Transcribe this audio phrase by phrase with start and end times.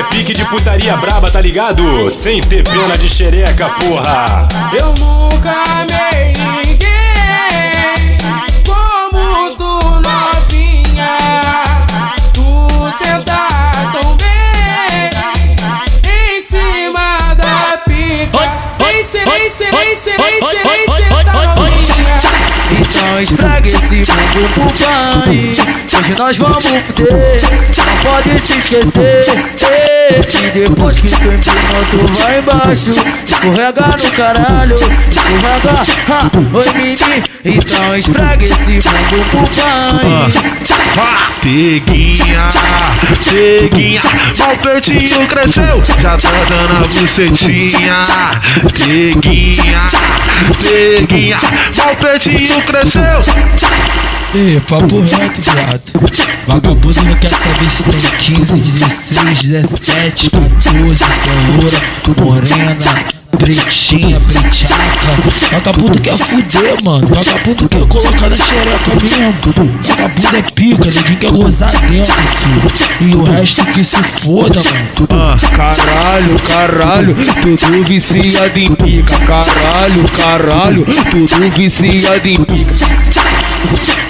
[0.00, 2.10] é pique de putaria braba, tá ligado?
[2.10, 4.48] Sem ter pena de xereca, porra.
[4.72, 8.16] Eu nunca amei ninguém
[8.64, 11.18] como tu novinha.
[12.32, 13.36] Tu senta
[13.92, 15.10] tão bem
[16.34, 18.38] em cima da pica.
[18.78, 22.20] Nem se, nem se, nem se, nem se, nem se, tá novinha.
[22.70, 27.40] Então esfrega esse bumbum pro pai Hoje nós vamos fuder
[27.76, 32.90] Não pode se esquecer Que depois que tu empinou tu vai embaixo.
[32.90, 37.24] Escorrega no caralho Escorrega, ha, oi menino.
[37.44, 40.50] Então esfrega esse bumbum pro pai
[41.40, 42.48] Peguinha,
[43.30, 44.02] peguinha,
[44.38, 48.06] mal pertinho cresceu, já tá dando a bucetinha.
[48.74, 49.88] Peguinha,
[50.62, 51.38] peguinha,
[51.78, 54.19] mal pertinho cresceu.
[54.32, 55.82] Ê, papo reto, viado.
[56.46, 61.80] Vagabundo não quer saber se tem 15, 16, 17, 14, se é loura,
[62.24, 62.76] morena,
[63.36, 65.50] pretinha, preteaca.
[65.50, 67.08] Vagabundo quer fuder, mano.
[67.08, 69.34] Vagabundo quer colocar na xereca mesmo.
[69.82, 72.70] Vagabundo é pica, ninguém quer gozar dentro, filho.
[73.00, 75.08] E o resto que se foda, mano.
[75.10, 79.18] Ah, caralho, caralho, tudo viciado em pica.
[79.26, 84.09] Caralho, caralho, tudo viciado em pica.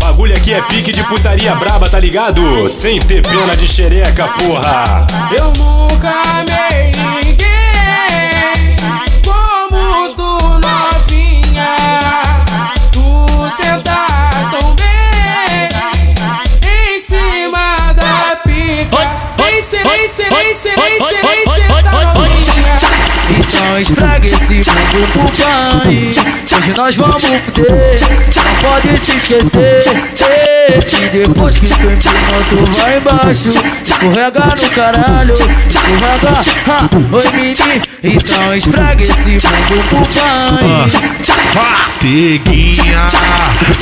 [0.00, 2.70] Bagulho aqui é pique de putaria braba, tá ligado?
[2.70, 5.04] Sem ter pena de xereca, porra.
[5.36, 5.85] Eu nunca
[20.08, 20.70] se, nem se,
[21.68, 21.82] tá
[22.14, 22.76] novinha.
[23.28, 26.10] Então esfrega esse bumbum pro pai
[26.56, 27.98] Hoje nós vamos fuder.
[28.36, 29.82] Não pode se esquecer
[30.86, 33.50] Que depois que tu empinou tu vai embaixo
[33.96, 41.16] Escorrega no caralho Escorrega, ha, oi menino Então esfrega esse bumbum pro pai
[41.98, 43.06] Peguinha,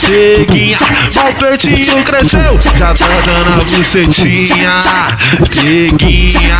[0.06, 0.78] peguinha,
[1.16, 4.82] mal pertinho cresceu, já tá dando a bucetinha.
[5.50, 6.58] Peguinha,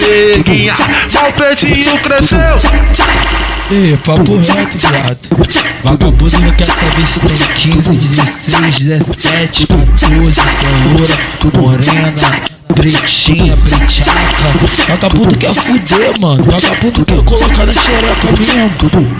[0.00, 0.74] peguinha,
[1.14, 2.58] mal pertinho cresceu.
[3.70, 5.18] Ê, papo reto, viado.
[5.84, 11.16] Vagabundo não quer saber se tem 15, 16, 17, 14, se é loura,
[11.60, 16.44] morena, Britinha, britiaca tá que quer fuder, mano.
[16.44, 18.70] Tá Vagabundo quer é colocar na xereca mesmo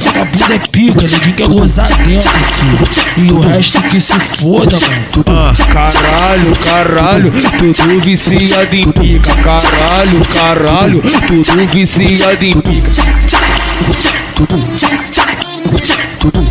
[0.00, 2.88] Vagabundo é pica, ninguém quer gozar dentro, filho.
[3.16, 5.24] E o resto que se foda, mano.
[5.28, 9.34] Ah, Caralho, caralho Tudo viciado em pica.
[9.36, 12.90] Caralho, caralho Tudo viciado em pica.
[14.34, 14.56] Tudo
[16.18, 16.42] Tudo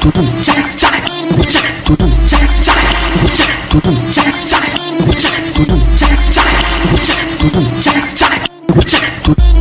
[0.00, 0.22] Tudo
[1.84, 2.10] Tudo
[3.70, 4.59] Tudo
[7.60, 8.32] Chak chak
[8.68, 9.59] chak chak